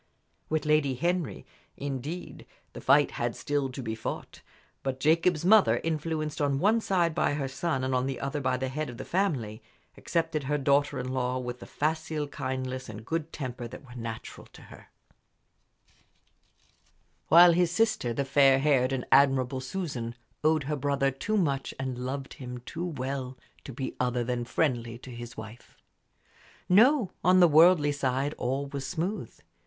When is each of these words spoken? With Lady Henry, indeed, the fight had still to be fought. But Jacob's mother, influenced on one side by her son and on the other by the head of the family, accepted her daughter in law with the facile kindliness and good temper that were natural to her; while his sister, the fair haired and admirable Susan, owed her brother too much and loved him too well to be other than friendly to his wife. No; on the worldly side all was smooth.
With 0.49 0.65
Lady 0.65 0.95
Henry, 0.95 1.45
indeed, 1.77 2.47
the 2.73 2.81
fight 2.81 3.11
had 3.11 3.35
still 3.35 3.69
to 3.69 3.83
be 3.83 3.93
fought. 3.93 4.41
But 4.81 4.99
Jacob's 4.99 5.45
mother, 5.45 5.79
influenced 5.83 6.41
on 6.41 6.57
one 6.57 6.81
side 6.81 7.13
by 7.13 7.35
her 7.35 7.47
son 7.47 7.83
and 7.83 7.93
on 7.93 8.07
the 8.07 8.19
other 8.19 8.41
by 8.41 8.57
the 8.57 8.69
head 8.69 8.89
of 8.89 8.97
the 8.97 9.05
family, 9.05 9.61
accepted 9.95 10.45
her 10.45 10.57
daughter 10.57 10.97
in 10.97 11.09
law 11.13 11.37
with 11.37 11.59
the 11.59 11.67
facile 11.67 12.25
kindliness 12.25 12.89
and 12.89 13.05
good 13.05 13.31
temper 13.31 13.67
that 13.67 13.85
were 13.85 13.93
natural 13.93 14.47
to 14.53 14.63
her; 14.73 14.87
while 17.27 17.53
his 17.53 17.69
sister, 17.69 18.11
the 18.11 18.25
fair 18.25 18.57
haired 18.57 18.91
and 18.91 19.05
admirable 19.11 19.61
Susan, 19.61 20.15
owed 20.43 20.63
her 20.63 20.75
brother 20.75 21.11
too 21.11 21.37
much 21.37 21.75
and 21.79 21.99
loved 21.99 22.33
him 22.33 22.57
too 22.65 22.85
well 22.87 23.37
to 23.63 23.71
be 23.71 23.95
other 23.99 24.23
than 24.23 24.45
friendly 24.45 24.97
to 24.97 25.11
his 25.11 25.37
wife. 25.37 25.77
No; 26.67 27.11
on 27.23 27.39
the 27.39 27.47
worldly 27.47 27.91
side 27.91 28.33
all 28.39 28.65
was 28.65 28.87
smooth. 28.87 29.31